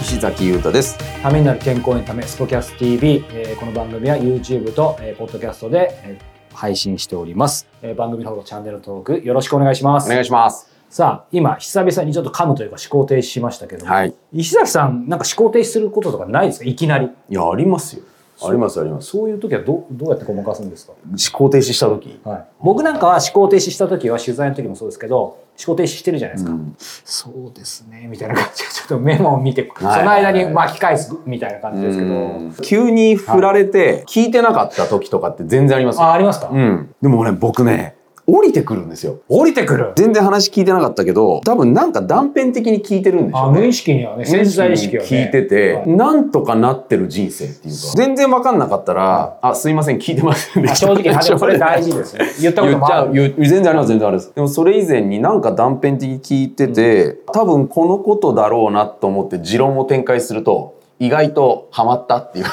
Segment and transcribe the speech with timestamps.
[0.00, 0.96] 石崎優太です。
[1.22, 10.06] ためになる健康エンタメ、スポキャス TV、えーこの番組は YouTube と、えー、ポッドキャストで、えー配信しております、えー番組の方とチャンネル登録よろしくお願いします。
[10.06, 10.68] お願いします。
[10.90, 14.14] さあ、今、久々にちょっと噛むというか思考停止しましたけども、はい。
[14.32, 16.64] 石崎さん、なんか思考停止することとかないですか？
[16.64, 17.08] いきなり。
[17.28, 18.02] いや、ありますよ。
[18.42, 19.08] ありますあります。
[19.08, 20.92] そういう時はどどうやってごまかすんですか？
[21.06, 22.20] 思考停止した時。
[22.24, 26.76] はい、僕なんかは思考停止した時は取材の時もそうですけど思考停止してるじゃないですか、うん。
[26.78, 29.98] そうですねみたいな感じでちょっとメモを見て、はい。
[29.98, 32.54] その間に巻き返すみたいな感じですけど、うん。
[32.62, 36.02] 急に振られて聞いてなかった時とかって全然ありますよ。
[36.04, 36.94] あありますか、うん。
[37.02, 37.97] でもね、僕ね、
[38.30, 39.20] 降りてくるんですよ。
[39.26, 39.92] 降りてくる？
[39.96, 43.58] 全然話聞いてなかったけど、多分なんか断片的に聞いてるんでしょうね。
[43.58, 45.08] あ無意識にはね潜在意識はね。
[45.08, 45.88] 聞いてて、はい。
[45.88, 50.88] なんとかなってる人生っていうか、全然わかんなかったら、あ、すいません、聞いてませんであした。
[50.88, 52.26] 正直 あでもそれ大事ですね。
[52.42, 54.32] 言ったことっちゃう言う全然あります全然あります。
[54.34, 62.44] でもそれ以前になんか断片的に聞いてて、多分このことだろうなと思って持論を展開すると意外とハマったっていう。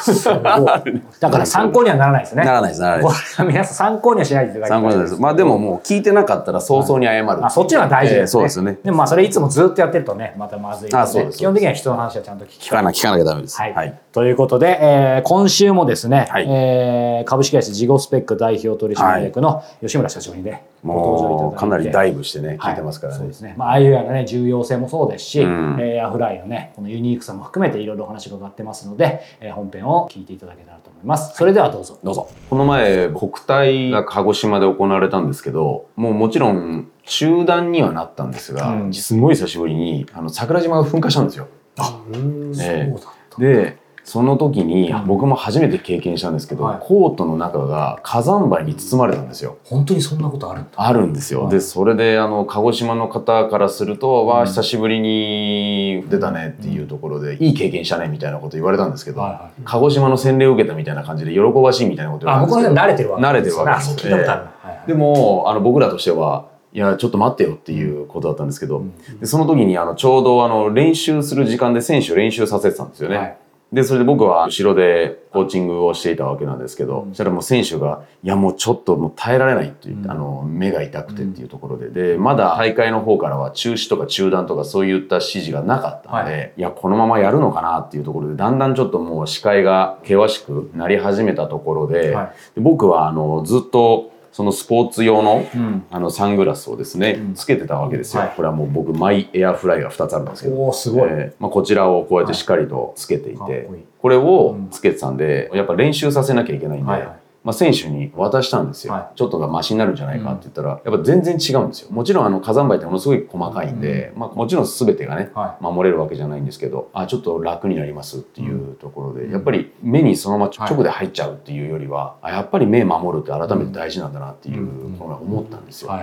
[1.20, 2.46] だから参考にはならないですね。
[2.46, 3.44] ならないですならないこです。
[3.44, 8.78] 皆さん参考にはしないでいただきたですまあでももう聞いてなかったら早々に謝る、あそっちのは大事ですね、ええそうですよね。
[8.84, 13.60] でもまあそれいつもずっとやってるとねまたまずいのでです基本的には人の話はちゃんと聞かな聞かなきゃダメです。
[13.60, 16.48] はい、ということで、えー今週もですね、はい。
[16.48, 22.58] えー株式会社ジゴスペック代表取締役の吉村社長にね、もうかなりダイブしてねはい。
[22.58, 23.56] 聞いてますからね、そうですね。
[23.58, 25.78] まあ、ああいうようなね、重要性もそうですし、うん。
[25.80, 31.36] えーエアフライのね、このユニークさも含めていろいろお話が伺ってますので、えー本編を聞いていただけたらと思います。
[31.36, 31.98] それではどうぞ。
[32.04, 32.28] どうぞ。
[32.50, 38.94] この前国体が鹿児島で行われたんですけどもうもちろん中断にはなったんですが、うん。
[38.94, 41.48] すごい久しぶりにあの桜島が噴火したんですよ。
[41.78, 42.92] あ、ええ。
[42.98, 43.42] そうだった。
[43.42, 45.08] でその時にうん。
[45.08, 46.78] 僕も初めて経験したんですけど、はい。
[46.80, 49.58] コートの中が火山灰に包まれたんですよ。
[49.66, 50.70] 本当にそんなことあるんだ。
[50.76, 51.44] あるんですよ。
[51.44, 51.52] はい。
[51.52, 59.62] でそれであの鹿児島の方からすると「わあうん久しぶりに出たね」っていうところで「いい経験したね」みたいなこと言われたんですけど、はいはい。
[59.66, 64.42] 鹿児島の洗礼を受けたみたいな感じで喜ばしいみたいなこと言わあ、れたんですけど僕の人は慣れてるわけ慣れてるわけあ、ですそう聞いたことある。
[64.42, 64.52] な。
[64.52, 64.88] はいはい。
[64.88, 68.94] でもあの僕らとしてはいやちょっと待ってよっていうことだったんですけど、うん。
[69.20, 73.18] でその時にあのちょうどあの練習する時間で選手を練習させてたんですよね。
[73.18, 73.38] はい
[73.76, 77.10] でそれで僕は後ろでコーチングをしていたわけなんですけど、うん。
[77.10, 80.12] そしたらもう選手が「いやもうちょっともう耐えられない」って言って、うん。
[80.12, 81.90] あの目が痛くてっていうところで。
[81.90, 92.32] でまだ大会の方からは中止とか中断とかそういった指示がなかったので、い、やこのままやるのかなっていうところでだんだんちょっともう視界が険しくなり始めたところで,、はい。
[92.56, 95.86] で僕はあのずっとそのスポーツ用のうん。
[95.90, 97.34] あのサングラスをですね、うん。
[97.36, 98.34] つけてたわけですよ、はい。
[98.36, 100.56] これはもう僕マイエアフライが2つあるんですけど。
[100.58, 101.10] おーすごい。
[101.10, 103.70] えーまあ、こちらをこうやってしっかりとつけていて、
[104.02, 107.08] これをつけてたんで、やっぱ練習させなきゃいけないんで、
[107.46, 111.92] まあ、選手に渡したんですよ、はちょっとがマシになるんじゃないかって言ったら、やっぱ全然違うんですよ。
[111.92, 119.32] もちろんあの火山灰ってものすごい細かいんで、まあ、もちろん全てがねは守れるわけじゃないんですけどあちょっと楽になりますっていうところで、うん。
[119.32, 124.98] やっぱり目にそのままはい直で入っちゃうっていうよりは、あやっぱり目守るって改めて大事なんだなっていううん。
[124.98, 125.88] のが思ったんですい。
[125.88, 125.94] よ、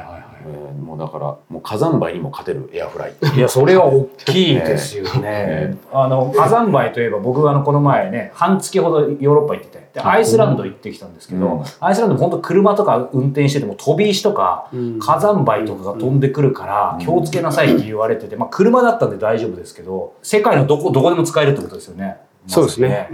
[0.81, 3.15] もうだからもう火山灰にも勝てるエアフライ。
[3.35, 3.37] い。
[3.37, 5.21] いや、それは大きいですよね。
[5.27, 14.69] えあの、火山灰といえば僕はあの、この前ね、半月ほどヨーロッパ行ってて、でアイスランド行ってきたんですけど、うんアイスランド本当車とか運転してても飛び石とか、
[15.01, 22.17] 火山灰とかが飛んでくるから気をつけなさいって言われてて、まあ車だったんで大丈夫ですけど、世界のどこ、どこでも使えるってことですよね。
[22.47, 23.09] そうですね。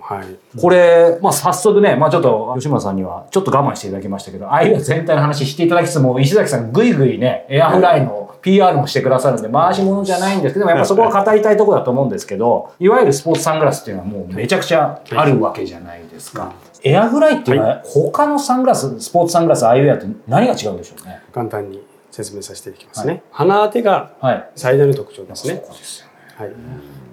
[0.00, 0.58] はい。
[0.60, 16.52] これ、まあ、早速ね、まあ、ちょっと吉村さんにはちょっと我慢していただきましたけど、ああいう全体の話していただきつつも、石崎さんぐいぐいね、エアフライの PR もしてくださるんで、回し物じゃないんですけど、やっぱそこは語りたいところだと思うんですけど、いわゆるスポーツサングラスっていうのはもうめちゃくちゃあるわけじゃないですか。
[16.84, 21.20] エアフライっていうのは他のサングラス、スポーツサングラス、アイウェアと何が違うんでしょうね？
[21.32, 23.22] 簡単に説明させていきますね。
[23.30, 24.50] 鼻当てがはい。
[24.56, 25.62] 最大の特徴ですそね。
[25.66, 26.12] こですよね。
[26.36, 26.52] はい。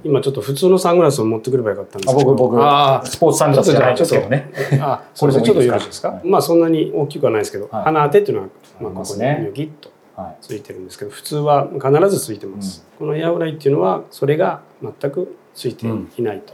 [0.04, 2.32] 今ちょっと普通のサングラスを持ってくればよかったんですあけど。
[2.34, 4.52] 僕、僕、あスポーツサングラスじゃないですけどね。
[4.82, 6.20] あ、あ、 これでちょっとよろしいですすか。
[6.24, 8.50] まあそんなに大きくはないですけど、はい鼻当てっていうのは、
[8.82, 10.38] まあここにすねギュッとはい。
[10.42, 12.86] ついてるんですけど、普通は必ずついてます。
[12.98, 15.86] このエアフライっていうのは、それが全くついて
[16.18, 16.54] いないと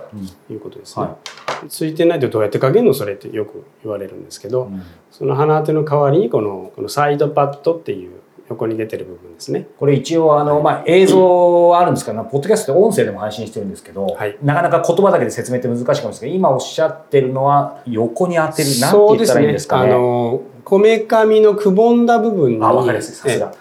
[0.51, 1.06] いうことですね。
[1.06, 1.15] は
[1.69, 2.94] ついてないってどうやってかけるの？
[2.94, 4.81] それってよく言われるんですけど、うん。
[5.12, 8.12] その鼻当ての代わりにこのこのサイドパッドっていう
[8.50, 9.68] 横に出てる部分ですね。
[9.80, 14.38] これ一応あの、まあ、映像あるんですけど、ポッドキャストで音声でも配信してるんですけど、はい。
[14.44, 16.12] なかなか言葉だけで説明って難しいかもしれない。
[16.12, 19.92] ですけど、今おっしゃってるのは横に当てる、なんて言ったらいいんですかね？
[19.92, 22.60] あのこめかみのくぼんだ部分に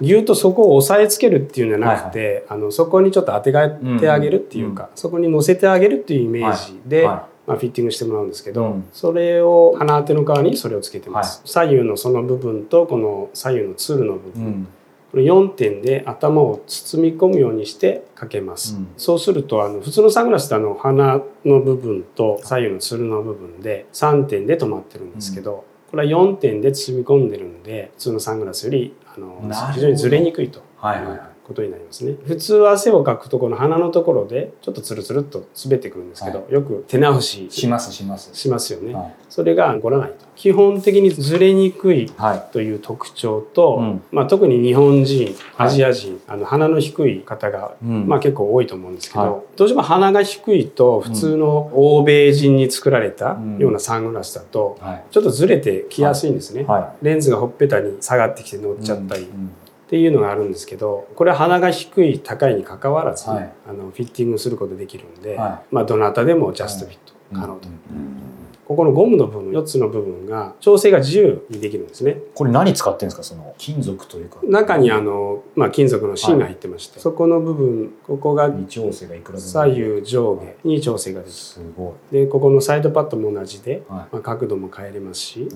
[0.00, 8.84] ぎゅっとそこを押さえつけるっていうんじゃなくて、あのそこにちょっと当てがってあげるっていうか、そこに乗せてあげるっていうイメージで、はまあ、フィッティングしてもらうんですけど、うん。
[8.92, 14.68] それを鼻当ての側にそれをつけてます、左右のその部分とこの左右のツールの部分、うん。
[15.10, 18.88] これ4点で頭を包み込むようにしてかけます、うん。
[18.96, 29.40] そうするとあの普通のサングラスってあの鼻の部分と左右のつるの部分で3点で止まってるんですけど、これは4点で包み込んでるんで普通のサングラスよりあの
[29.72, 30.60] 非常にずれにくいと。
[30.78, 32.16] はいはいはいことになりますね。
[32.26, 37.48] 普通は汗をかくところの鼻のところでちょっとつるつるっと滑ってくるんですけど、はよく手直し。
[37.50, 38.30] しますします。
[38.34, 39.14] しますよね、はい。
[39.28, 40.24] それが起こらないと。
[40.36, 42.52] 基本的にずれにくいはい。
[42.52, 44.02] という特徴と、うん。
[44.10, 45.68] まあ、特に日本人はい。
[45.68, 48.08] アジア人、あの鼻の低い方が、うん。
[48.08, 49.42] まあ、結構多いと思うんですけど、はい。
[49.56, 53.58] どうしても鼻が低いと普通の欧米人に作られたうん。
[53.58, 55.04] ようなサングラスだとはい。
[55.10, 59.22] ちょっとずれてきやすいんですね、はレンズがほっぺたに下がってきて乗っちゃったり。
[59.22, 59.50] っうん
[59.88, 63.52] ていうのがあるんですけどこれは鼻が低い高いにかかわらず、はい。
[63.68, 67.68] あのフィッティングすることできるんで、はまあ、どなたでもジャストフィット可能と。
[67.68, 68.34] うん
[68.66, 73.22] ここのゴムの部分4つの部分が調整が自由にできるんですねこれ何使ってるんですか？
[73.22, 74.38] その金属というか。
[74.44, 79.48] 中にあの、まあ、金属の芯が入ってまして、そこの部分ここが微調整がいくらでも。
[79.48, 82.16] 左右上下に調整ができすごい。
[82.16, 84.14] るでここのサイドパッドも同じで、はい。
[84.14, 85.48] まあ、角度も変えれますし。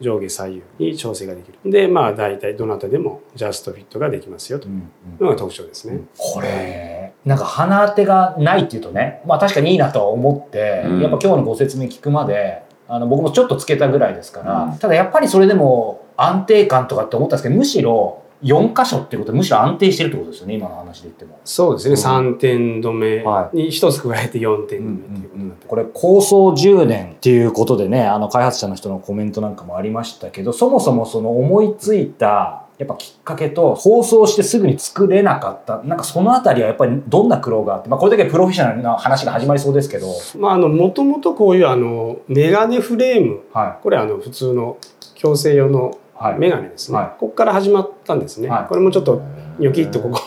[0.00, 0.46] 上下左
[0.78, 4.84] 右に調整ができるでまあ大体どなたでもジャストフィットができますよとうんうんい
[5.20, 11.00] うのが特徴ですね、これなんか鼻当てがないっていうとねまあ確かにいいなとは思って、うん。
[11.00, 14.78] やっぱ今日のご説明聞くまであの僕もちょっとつけたぐらいですから、うん。
[14.78, 21.40] ただやっぱりそれでも安定感とかって思ったんですけどむしろ4箇所っていうことでむしろ安定してるってことですよね今の話で言っても。
[21.44, 22.34] そうですね、うん。
[22.34, 25.66] 3点止めはに1つ加えて4点止めっていうことになってます。
[25.68, 35.82] これ構想10年っていうことでねあの開発者の人のコメントなんかもありましたけどそもそもその思いついたやっぱきっかけと放送してすぐに作れなかった。
[35.82, 40.06] なんかそのあたりはやっぱりどんな苦労があって、まあ、これだけプロフェッショナルな話が始まりそうですけど、
[40.38, 43.40] まああのもともとこういうあのメガネフレーム。
[43.52, 44.78] はこれあの普通の
[45.16, 47.20] 矯正用のいはい、メガネですね、はい。
[47.20, 48.66] ここから始まったんですね、はい。
[48.66, 49.22] これもちょっと
[49.58, 50.20] ニョキッとここ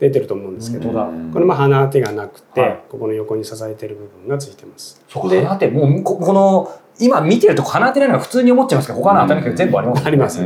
[0.00, 2.80] 出てると思うんですけど、これも鼻当てがなくて、はい。
[2.88, 5.02] ここの横に支えてる部分がついてます。
[5.28, 10.40] で鼻当てもうここの今見てるとこ鼻当てないのが普通に思っちゃいますけど他の当たり前全部ありますあります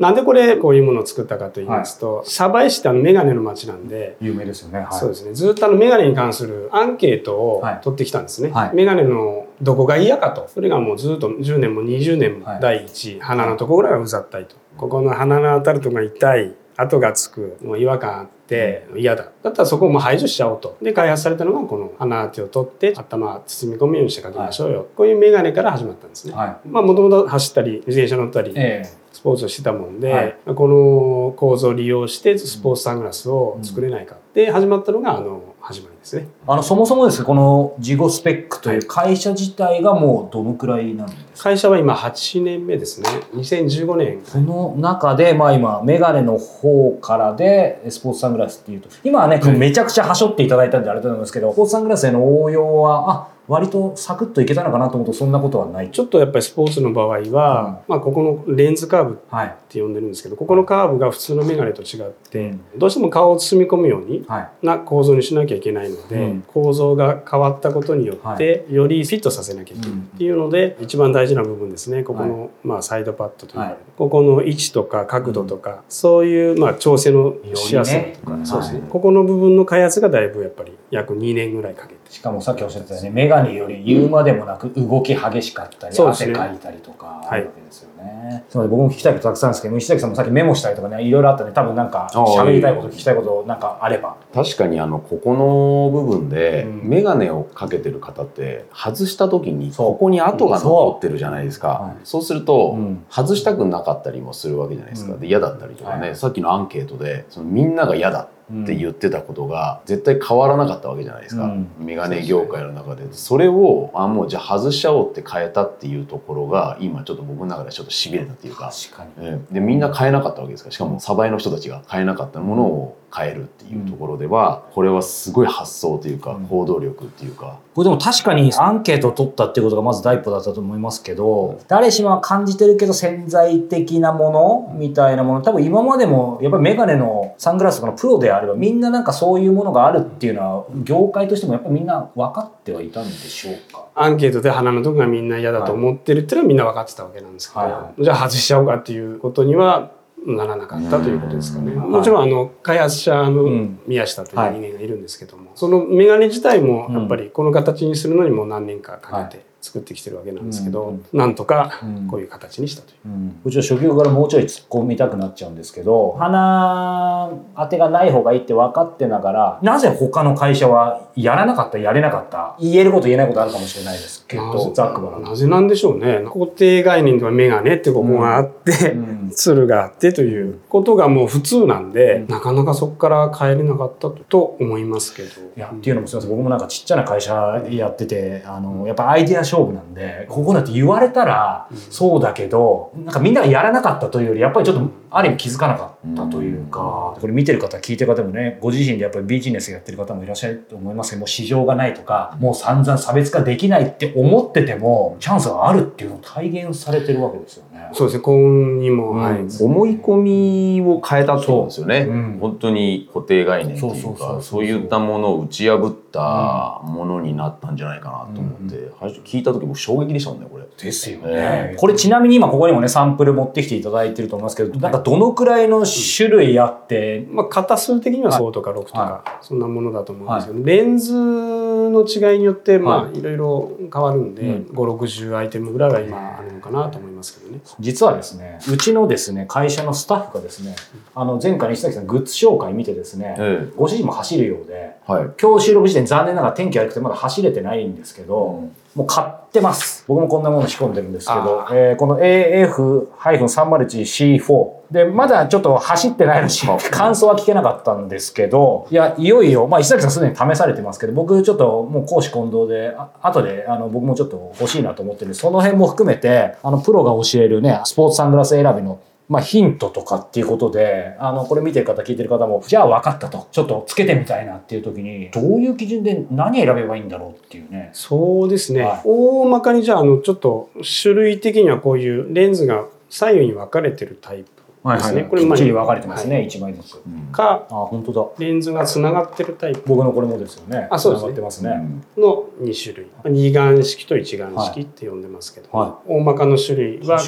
[0.00, 5.34] なんでこれこういうものを作ったかと言いますと、鯖江市ってあのメガネの街なんで、有名ですよね、はい、そうですね。
[5.34, 7.80] ずっとあのメガネに関するアンケートをはい。
[7.82, 8.74] 取ってきたんですね、はい。
[8.74, 10.48] メガネのどこが嫌かと。
[10.48, 12.60] それがもうずっと10年も20年もはい。
[12.60, 14.56] 第一位、鼻のところがうざったいと。
[14.78, 19.30] ここの鼻の当たるとこが痛い跡がつくもう違和感あって嫌だ。
[19.42, 20.76] だったらそこをもう排除しちゃおうと。
[20.82, 26.68] で開発されたのがこの鼻当てを取って頭包み込むようにしてかけましょうよ、こういうメガネから始まったんですね、はい。
[26.68, 30.36] まあもともと走ったり自転車乗ったりえスポーツをしてたもんで、はい。
[30.54, 36.26] この構造を利用してスポーツサングラスを作れないかで始まったのがあの始まりですね。
[36.26, 41.50] えあのそもそもですねこのジゴスペックという会社自体がもうどのくらいなんですか？
[41.50, 43.08] 会社は今8年目ですね。
[43.34, 44.20] 2015年。
[44.24, 55.90] その中で、まあ今、メガネの方からで、スポーツサングラスっていうと、今はね、はいめちゃくちゃはしょっていただいたんであれだと思うんですけど、スポーツサングラスへの応用は、あ、割とサクッといけたのかなと思うと、そんなことはない。
[55.90, 59.56] ちょっとやっぱりスポーツの場合は、まあここのレンズカーブっはい。
[59.68, 64.66] て呼んでるんですけど、ここのカーブが普通のメガネと違って、どうしても顔を包み込むようにはい。
[64.66, 66.44] な構造にしなきゃいけないので、うん。
[66.46, 72.02] 構造が変わったことによって、よりフィットさせなきゃいけないっていうので、一番大事な部分ですね。
[72.04, 73.76] ここの、まあ、サイドパッドというか、はい。
[73.96, 77.98] ここの位置とか角度とか、そういう、まあ、調整のしやすさ。
[78.22, 78.46] とか、ね。
[78.46, 78.88] そうですね、はい。
[78.88, 82.00] ここの部分の開発がだいぶやっぱり約2年ぐらいかけて。
[82.10, 83.10] しかもさっきおっしゃってたように、
[83.42, 86.32] メガネより言うまでもなく動き激しかったり、そうですね。
[86.32, 87.40] 汗かいたりとか、あはい。
[87.40, 88.44] るわけですよね。
[88.48, 94.16] すみません、僕も聞きたいことたくさんですけど、石崎さんもさっきメモしたりとかね、いろいろあったんで、多分なんか喋りたいこと、聞きたいことなんかあれば。
[94.34, 96.88] 確かにあのここの部分でうん。
[96.88, 101.78] 眼鏡をかけてる方って外した時にここに跡が残ってるじゃないですか。
[101.78, 101.96] そうはい。
[102.04, 103.04] そうするとうん。
[103.10, 105.14] 外したくなかったりもするわけじゃないですか。
[105.14, 105.20] うん。
[105.20, 106.00] で嫌だったりとかはい。
[106.00, 111.68] ねさっきのアンケートでそのみんなが嫌だって言ってたことが絶対変わらなかったわけじゃないですか、うん。
[111.78, 113.12] メガネ業界の中で。
[113.12, 119.10] それをあもうじゃあ外しちゃおうって変えたっていうところが今ちょっと僕の中でちょっとしびれたっていうか、確かに。
[119.18, 119.54] ええ。
[119.54, 120.68] でみんな買えなかったわけですか。
[120.68, 134.30] らしかもサバイの人たちが買えなかったものを変えるっていうところでは、これはすごい発想というか行動力っていうか、これでも確かにアンケートを取ったっていうことがまず第一歩だったと思いますけど、誰しもが感じてるけど潜在的なも
[134.70, 143.86] のみたいなもの、多分今までもやっぱりメガネのサングラスとかのプロであればみんななんかそういうものがあるっていうのは業界としてもやっぱりみんな分かってはいたんでしょうか？
[143.94, 149.92] アンケートで鼻のとこがみんな嫌だと思ってるっていうのはみんな分かってたわけなんですけど、はいはじゃあ外しちゃおうかっていうことには
[150.26, 151.72] ならなかったということですかね。
[151.72, 153.80] もちろんあの開発者のうん。
[153.86, 162.08] 宮下という人間がいるんですけども、そのメガネ自体もうんやっぱりこの形にするのにも何年かかけて作ってきてるわけなんですけど、うんなんとかうん。
[162.08, 162.96] こういう形にしたという。
[163.06, 174.24] うん、うちは初級からもうちょい突っ込みたくなっちゃうんですけど鼻当てがない方がいいって分かってながらなぜ他の会社はやらなかったやれなかった言えること言えないことあるかもしれないです。
[174.26, 176.22] けどざっくばらんなぜなんでしょうね。
[176.24, 179.30] 固定概念ではメガネってここがあって、うん。
[179.30, 182.28] ツルがあってということがもう普通なんで、うん。
[182.28, 185.28] なかなかそこから変えれなかったと思いますけど。
[185.56, 186.30] いやっていうのもすみません。
[186.30, 197.16] 僕もなんかちっちゃな会社やっててあのやっぱアイデア勝負なんでここだって言われたらそうだけどなんかみんながやらなかったというよりやっぱりちょっとある意味気づかなかったというか。
[197.20, 207.69] これ見てる方聞いてる方もねご自身でやっぱりビジネスやってる方もいらっしゃると思いますけどもう市場がないとかもう散々差別化できないって思っててもチャンスがあるっていうのを体現されてるわけですよね。
[207.92, 209.20] そうですね、幸運にも、うん。
[209.20, 209.38] はい。
[209.60, 212.08] 思い込みを変えたってことですよね、
[212.40, 220.64] 本当に固定概念っていうそうそうそうそうかそういったものを打ち破ったものになったんじゃないかなと思って、最初聞いた時僕衝撃でしたもんねこれ。
[220.76, 221.76] ですよね、ええ。
[221.76, 234.66] これちなみに今ここにもねサンプル持ってきていただいてると思いますけどなんかどのくらいの種類あって、まあ、型数的にはそうとか6とか、そんなものだと思うんですけど、レンズの違いによって、まはあ、いろいろ変わるんで、うん。
[234.72, 237.60] 5、60アイテムぐらいは今あるのかなと思いますけどね。
[237.80, 240.76] 実はですねうちのですね会社のスタッフがですね
[241.14, 245.30] あの前回の石崎さんグッズ紹介見てですね、えご主人も走るようでえはい。
[245.40, 250.04] 今日収録時点残念ながら天気悪くてまだ走れてないんですけど、もう買ってます。
[250.08, 268.98] 僕もこんなもの仕込んでるんですけどあ、えーこの AF-301C4 でまだちょっと走ってないのし 感想は聞けなかったんですけどいやいよいよ、まあ、石崎さんすでに試されてますけど僕ちょっともう公私混同であ後であの僕もちょっと欲しいなと思ってるんでその辺も含めてあのプロが教えるねスポーツサングラス選びの
[269.30, 273.46] まあ、ヒントとかっていうことで、あの、これ見てる方、聞いてる方も、じゃあ分かったと。
[273.52, 277.90] ちょっとつけてみたいなっていう時に、どういう基準で何選べばいいんだろうっていうね。
[277.92, 280.70] そうですね、はい大まかにじゃああのちょっと
[281.02, 285.24] 種類的にはこういうレンズが左右に分かれてるタイプですね。
[285.24, 286.46] これきっまあちり分かれてますね、はい。
[286.46, 287.02] 一枚ずつ。
[287.32, 288.26] かあ、本当だ。
[288.38, 289.82] レンズがつながってるタイプ。
[289.86, 290.88] 僕のこれもですよね。
[290.90, 291.28] あそうですね。
[291.28, 291.70] 繋がってますね。
[292.16, 293.06] の2種類。
[293.24, 297.20] 二眼式と一眼式って呼んでますけど、は大まかの種類は。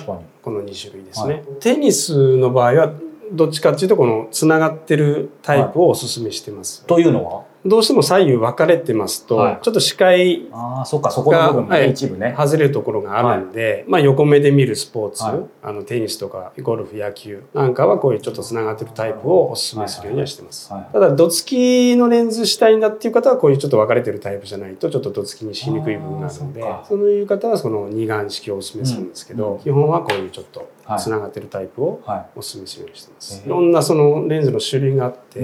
[0.42, 2.92] この2種類ですね、テニスの場合は
[3.32, 7.44] どっちかっていうとこのつながってるタイプをおすすめしてます、というのは？
[7.64, 9.58] どうしても左右分かれてますと、はい。
[9.62, 12.34] ちょっと視界ああ、そっか、そこの部分もね、はい一部ね。
[12.36, 15.40] 外れるところがあるんで、まあ横目で見るスポーツ、はい。
[15.62, 20.82] あのテニスとかゴルフ野球なんかはこういうちょっとつながってるタイプをおすすめするようにはしてます、はい。
[20.82, 20.92] はい。
[20.92, 29.58] ただどつきのレンズしたいんだっていう方はこういうちょっと分かれてるタイプじゃないとちょっとどつきにしにくい部分があるのでそういう方はその二眼式をおすすめするんですけど、うん。
[29.60, 33.46] 基本はこういうちょっとはいつながってるタイプをはおすすめするようにしてます、へー。
[33.46, 35.40] いろんなそのレンズの種類があって。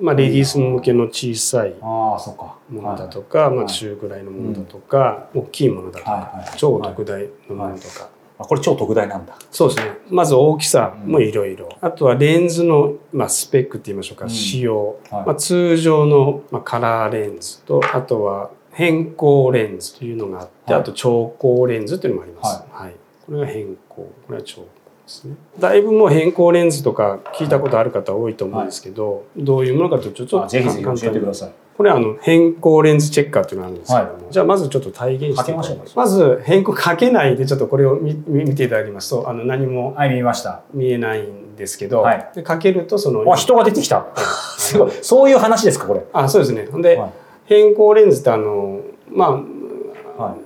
[0.00, 2.56] まあレディース向けの小さいああ、そっか。
[2.68, 6.46] ものだとか、まあ、はい中ぐらいのものだとか、大きいものだとか、はいはい。
[6.56, 9.36] 超特大のものとか、あ、これ超特大なんだ。
[9.50, 9.96] そうですね。
[10.10, 11.68] まず大きさもいろいろ。
[11.80, 14.30] あとはレンズの、まあ、スペックって言いましょうか、うん。
[14.30, 15.26] 仕様、はい。
[15.26, 20.82] まあ、通常の、まあ、カラーレンズとあとは変光レンズというのがあって、はい。
[20.82, 24.70] あと超光レンズというのもあります、はいこれが変光これは超光で
[25.06, 31.52] すねだいぶもう変光レンズとか聞いたことある方多いと思うんですけど、どういうものかとちょっとあぜひぜひ教えてください。
[31.76, 40.62] これはあの変光レンズチェッカーっていうのがあるんですけども、はいじゃあまずちょっと体現してかけましょうまず変光かけないでちょっとこれを見見見ていただきますとあの何もはい、見ました。
[40.72, 44.06] 見えないんですけど、はいでかけるとそのあ、人が出てきた。
[44.58, 44.92] すごい。
[45.02, 46.04] そういう話ですか、これ。
[46.12, 47.10] あそうですねで、はい
[47.46, 49.42] 変光レンズってあのまあ、は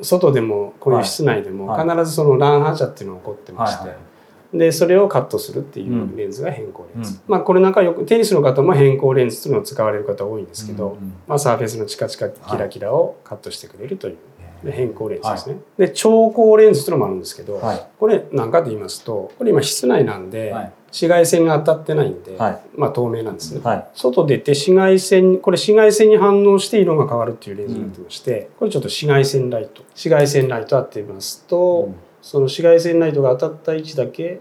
[0.03, 1.89] 外でもこういう室内でもはい。
[1.89, 3.95] 必ずその乱反射っていうのが起こってまして、はいは
[4.55, 4.59] い。
[4.59, 7.21] でそれをカットするっていううんレンズが変光レンズ、うん。
[7.27, 11.13] まあこれなんかよくテニスの方も変光レンズっていうのを使われる方多いんですけど、うんうん。
[11.27, 14.17] まあ、サーフェスのチカチカキラキラをカットしてくれるという、
[14.65, 17.87] で変光レンズですね、で超光レンズっていうのもあるんですけど、はい。
[17.99, 22.61] これ何かと言いますとこれ今室内なんで、はい紫外線が当たってないんで、はい。
[22.77, 23.89] まあ透明なんですね、はい。
[23.95, 29.83] 外出て紫外線これ紫外線に反応して色が変わるっていうレンズになってまして、これちょっと紫外線ライト。
[29.91, 31.95] 紫外線ライト当てますと、うん。
[32.23, 34.41] その紫外線ライトが当たった位置だけ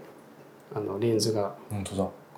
[0.74, 1.54] あのレンズが。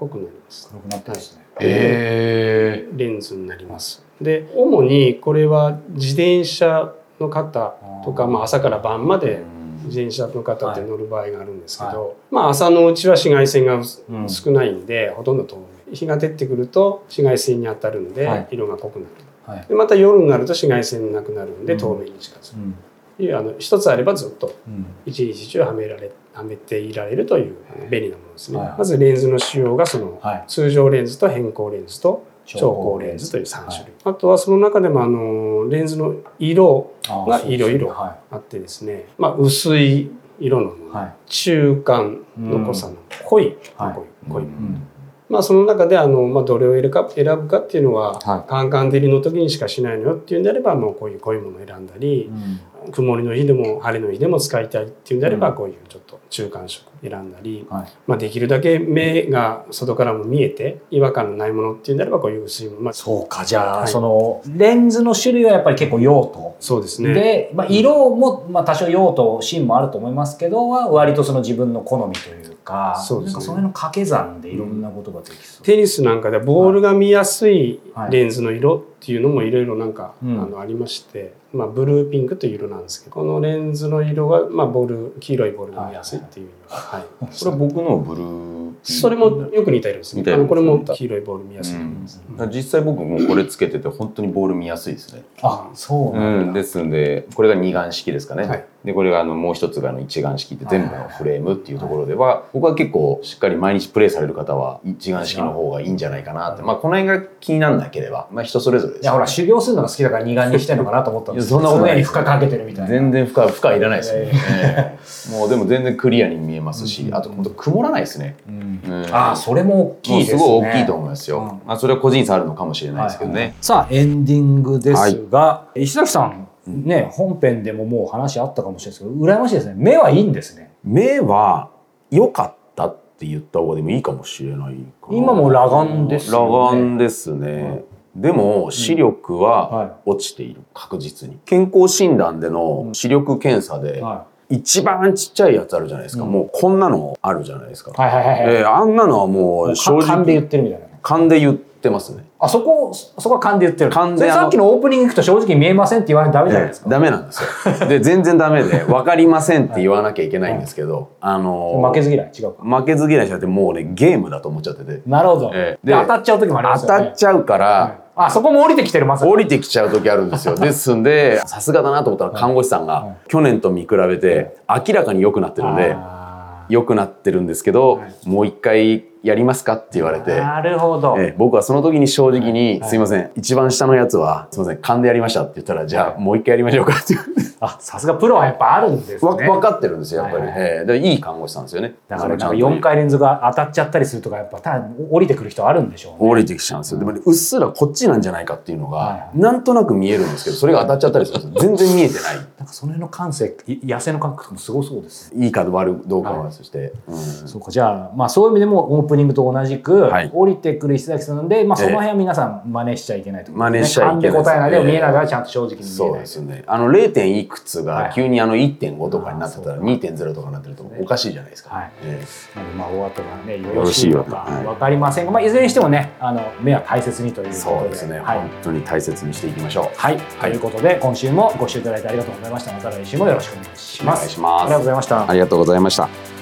[0.01, 0.69] 濃くなります。
[0.69, 1.45] 黒くなってますね。
[1.61, 4.05] へレンズになります。
[4.21, 7.75] で主にこれは自転車の方
[8.05, 9.43] とか、まあ、朝から晩まで
[9.85, 13.83] 自転車の方って乗る場合があるんですけど、まあ、朝のうちは紫外線が
[14.29, 15.57] 少ないんで、ほとんど透
[15.91, 18.49] 明日が出てくると紫外線に当たるんで、はい。
[18.53, 19.11] 色が濃くなる。
[19.47, 19.67] はい。
[19.67, 21.79] でまた夜になると紫外線なくなるんでうん。
[21.79, 22.57] 透明に近づく。
[22.57, 24.87] うあの一つあればずっとうん。
[25.05, 27.57] 一日中はめられはめていられるという
[27.91, 28.75] 便利なものですね、はい。
[28.79, 30.45] まずレンズの仕様がそのはい。
[30.47, 32.25] 通常レンズと変光レンズと
[32.59, 41.15] 超光レンズという3種類、あとはその中でもあのレンズの色がいろいろはあってですね、まあ、薄い色のもの、はい。
[41.27, 43.95] 中間の濃さの濃い、はい。
[43.95, 44.87] 濃い濃い、うん
[45.31, 52.61] まあその中であの、まあ、どれを選ぶか選ぶかっていうのは、はカンカン照りの時にしかしないのよっていうんであればもうこういう濃いものを選んだり、うん。
[52.93, 55.55] 曇りの日でも晴れの日でも使いたいっていうんであれば、うん。
[55.55, 57.93] こういうちょっと中間色選んだり、はい。
[58.07, 63.45] まあ、できるだけ目が外からも見えて違和感のないものっていうんであればこういう薄いもの、まあ、そうか。
[63.45, 63.89] じゃあ、はい。
[63.89, 67.15] そのレンズの種類はやっぱり結構用途そうですね。
[67.15, 73.33] で、まあ、色も、まあ、多少用途芯もあると思いますけどは割とその自分の好みというかそうですね。
[73.33, 80.41] なんかその辺の掛け算でいろんなことができそう、テニスなんかでボールが見やすいはいレンズの色っていうのもいろいろなんか、うん。
[80.41, 87.05] あのありまして、まあ、ブルーピンクという色なんですけどこのレンズの色は、まあ、ボール黄色いボールが見やすいっていう色はい。
[87.33, 90.23] それは僕のブルーそれもよく似た色ですね。
[90.23, 92.23] 似た色あのこれも黄色いボール見やすい色です、
[92.57, 95.23] 実際僕もこれつけてて本当にボール見やすいですね。
[95.43, 112.91] あそうなんだ、うん、ですんでこれが二眼式ですかね、はいでこれがあのもう一つがあの一眼式って全部のフレームっていうところでは、僕は結構しっかり毎日プレイされる方は一眼式の方がいいんじゃないかなって、まあこの辺が気にならなければ、まあ、人それぞれですいやほら修行するのが好きだから二眼にしてんのかなと思ったんですけどそんなことない常に負荷かけてるみたいな。
[112.91, 114.99] 全然負荷負荷いらないですよ、いやいえ
[115.31, 115.37] え。
[115.37, 117.15] もうでも全然クリアに見えますし、うん。
[117.15, 118.81] あと本当曇らないですね、うん。
[118.89, 120.39] うんああそれも大きいですね。
[120.39, 121.47] すごい大きいと思いますよ、うん。
[121.67, 129.75] まあ、それは個人差あるのかもしれないですけどね、さあエンディングですが、石崎さんね本編でももう話あったかもしれないですけど羨ましいですね。
[129.77, 130.73] 目はいいんですね。
[130.83, 131.71] 目は
[132.11, 135.17] 良かったって言った方がでもいいかもしれないかな。
[135.17, 136.53] 今も裸眼ですよね。
[136.53, 137.85] 裸眼ですね、
[138.15, 141.39] でも視力はは落ちている確実に。
[141.45, 146.33] 健康診断での視力検査では一番ちっちゃいやつあるじゃないですか、うん。
[146.33, 150.87] もうこんなのあるじゃないですか、いはいはいはいはい、えーあんなのはもう正か勘で言直ってるみたいな。
[151.03, 152.25] 勘で言ってますね。
[152.39, 153.91] あそこそこは勘で言ってる。
[153.91, 157.43] 勘でさっきのオープニング行くと正直見えませんって言わないとダメじゃないですか、ダメなんです
[157.83, 157.87] よ。
[157.89, 162.31] で、全然ダメで、 分かりませんって言わなきゃいけないんですけど、あのー負けず嫌い？
[162.39, 162.63] 違うか。
[162.63, 165.01] 負けず嫌いしちゃって、もうね、ゲームだと思っちゃってて。
[165.07, 165.87] なるほど、ええ。
[165.87, 166.99] で当たっちゃう時もありますよね。
[166.99, 167.93] 当たっちゃうから、はい。
[168.17, 169.33] あそこも降りてきてるまさに。
[169.33, 170.55] 降りてきちゃう時あるんですよ。
[170.59, 173.29] ですんで、さすがだなと思ったら看護師さんが、はい。
[173.29, 178.29] 去年と見比べて、明らかに良くなってるんで、あ良くなってるんですけど、はい。
[178.29, 187.51] もう一回やりますかって言われーて、なるほど、ええ僕はその時に正直に、はいすいません、一番下のやつは、すいません、勘でやりましたって言ったら、じゃあもう一回やりましょうかって言って。
[187.63, 190.45] あさすがプロはやっぱあるんですねわ分かってるんですよ、やっぱり。
[190.45, 191.95] はいはいええでいい看護師さんですよね。
[192.09, 197.01] だからなんかそのちゃんと4回連続が当たっちゃったりするとかやっぱただ降りてくる人あるんでしょうね降りてきちゃうんですよ。
[197.01, 201.77] でもね、うっすらこっちなんじゃないかっていうのはいはが、なんとなく見えるんですけど、それが当たっちゃったりするんですよ。
[201.77, 202.37] 全然見えてない。
[202.37, 206.95] なんかその辺の感性い野生の感覚もすごそうですねいいか悪いどうかはそして。
[207.09, 210.31] うんそうかじゃあまあそういう意味でもオープニングと同じく、はい。
[210.33, 214.23] 降りてくる石崎さんなんで、まあ、そのええ辺は皆さん真似しちゃいけないと真似しちゃいけない。
[214.23, 216.65] です勘で答えないで見えながらちゃんと正直に見えないそうですよね。
[216.67, 217.27] あの 0.
[217.27, 218.05] いくつはい。
[218.05, 221.75] が急にあの1.5とかになってたらあーそう2.0とかになってるとおかしいじゃないですか。
[221.75, 221.93] はい。
[222.05, 222.23] え
[222.57, 224.65] なのでまあお後がねよよろろしいよしいのかはい。
[224.65, 227.61] 分かりませんが、まあ、いずれにしてもねあの目は大切にというえことで。
[227.61, 228.39] そうですね、はい。
[228.39, 229.99] 本当に大切にしていきましょう。
[229.99, 232.73] はい、ということで今週もご視聴いただいてありがとうございました。
[232.73, 234.19] また来週もよろしくお願いします。
[234.19, 234.63] お願いします。
[234.63, 235.31] ありがとうございました。
[235.31, 236.40] ありがとうございました。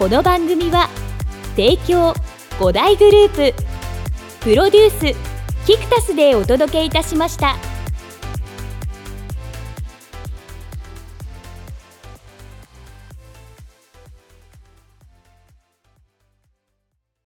[0.00, 0.88] この番組は
[1.56, 2.14] 提供
[2.58, 3.62] 5大グループ
[4.40, 7.79] プロデュースキクタスでお届けいたしました。